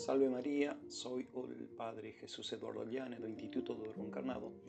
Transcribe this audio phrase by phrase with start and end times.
[0.00, 4.62] Salve Maria, soy il padre Jesús Eduardo Llane do Instituto do Verbo Encarnado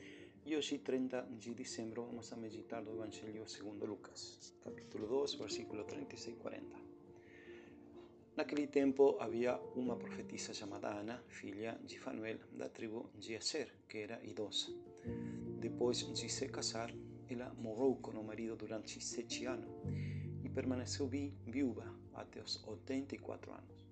[0.44, 5.84] e hoje 30 de dezembro vamos a meditar do Evangelho segundo Lucas, capítulo 2, versículo
[5.84, 6.76] 36 e 40.
[8.36, 14.02] Naquele tempo havia uma profetisa chamada Ana, filha de Fanuel, da tribo de Aser, que
[14.02, 14.70] era idosa.
[15.58, 16.92] Depois de se casar,
[17.30, 19.72] ela morreu com o marido durante sete anos
[20.44, 23.82] e permaneceu viúva até os 84 anos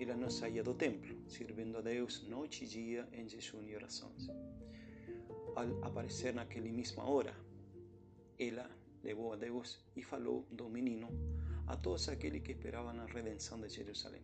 [0.00, 4.28] ela não saía do templo, servindo a Deus noite e dia em jejum e orações.
[5.56, 7.34] Ao aparecer naquela mesma hora,
[8.38, 8.70] ela
[9.02, 11.08] levou a Deus e falou do menino
[11.66, 14.22] a todos aqueles que esperavam a redenção de Jerusalém.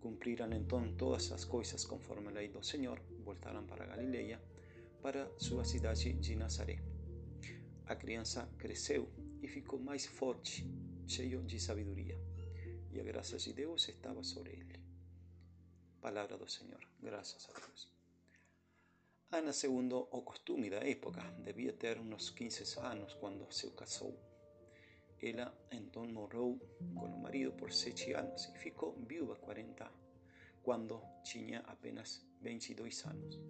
[0.00, 4.40] Cumpriram então todas as coisas conforme a lei do Senhor, voltaram para Galileia,
[5.00, 6.80] para sua cidade de Nazaré.
[7.86, 9.08] A criança cresceu
[9.40, 10.66] e ficou mais forte,
[11.06, 12.33] cheio de sabedoria
[12.94, 14.80] e a graça de Deus estava sobre ele.
[16.00, 17.88] Palavra do Senhor, graças a Deus.
[19.32, 24.16] Ana, segundo o costume da época, devia ter uns 15 anos quando se casou.
[25.20, 26.60] Ela então morreu
[26.94, 29.90] com o marido por sete anos e ficou viúva 40
[30.62, 33.40] quando tinha apenas 22 anos.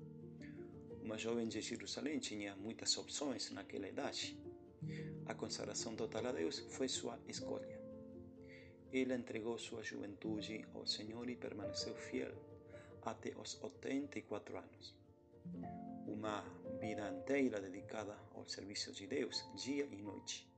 [1.03, 4.39] Uma jovem de Jerusalém tinha muitas opções naquela idade.
[5.27, 7.84] A consagração total a Deus foi sua escolha.
[8.97, 12.33] Ela entregou sua juventude ao Senhor e permaneceu fiel
[13.03, 14.95] até os 84 anos.
[16.07, 16.43] Uma
[16.81, 20.49] vida inteira dedicada ao serviço de Deus, dia e noite.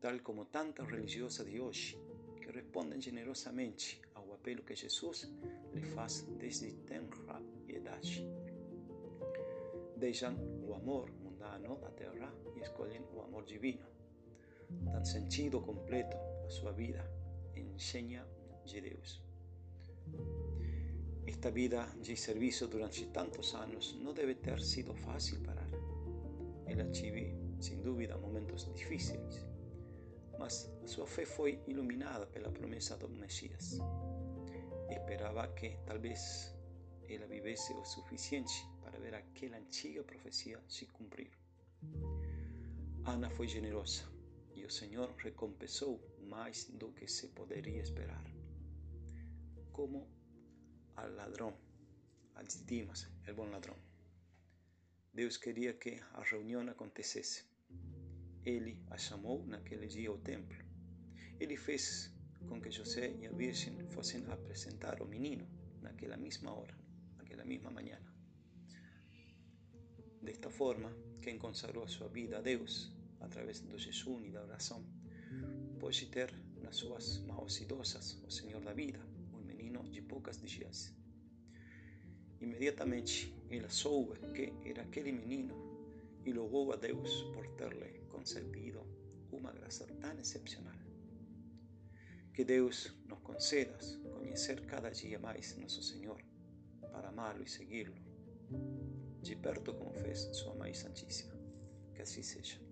[0.00, 1.98] Tal como tantas religiosas de hoje,
[2.40, 5.30] que respondem generosamente ao apelo que Jesus
[5.74, 8.26] lhe faz desde tenra idade.
[9.94, 10.34] Deixam
[10.66, 13.84] o amor mundano da terra e escolhem o amor divino.
[14.70, 17.25] Dan sentido completo a sua vida
[17.60, 18.26] enseña
[18.64, 19.22] de Deus.
[21.26, 25.86] Esta vida de serviço durante tantos anos não deve ter sido fácil para ela.
[26.66, 29.44] Ela tive, sem dúvida, momentos difíceis,
[30.38, 33.78] mas sua fé foi iluminada pela promessa do Messias.
[34.88, 36.54] Esperava que talvez
[37.08, 41.30] ela vivesse o suficiente para ver aquela antiga profecia se cumprir.
[43.04, 44.04] Ana foi generosa
[44.54, 48.24] e o Senhor recompensou mais do que se poderia esperar.
[49.72, 50.06] Como
[50.96, 51.54] al ladrão,
[52.34, 53.76] al Dimas, el bom ladrão.
[55.12, 57.44] Deus queria que a reunião acontecesse.
[58.44, 60.58] Ele a chamou naquele dia ao templo.
[61.40, 62.12] Ele fez
[62.48, 65.46] com que José e a Virgem fossem apresentar o menino
[65.80, 66.76] naquela mesma hora,
[67.16, 67.98] naquela mesma manhã.
[70.22, 74.84] Desta forma, quem consagrou sua vida a Deus através do jejum e da oração,
[75.86, 78.98] pode ter nas suas mãos idosas o Senhor da vida,
[79.44, 80.92] menino de poucas dias.
[82.40, 85.54] Imediatamente ela soube que era aquele menino
[86.24, 88.80] e louvou a Deus por ter-lhe concedido
[89.30, 90.74] uma graça tão excepcional.
[92.34, 93.78] Que Deus nos conceda
[94.12, 96.20] conhecer cada dia mais nosso Senhor,
[96.80, 97.94] para amá-lo e segui-lo,
[99.22, 101.36] de perto como fez Sua Mãe Santíssima.
[101.94, 102.65] Que assim seja.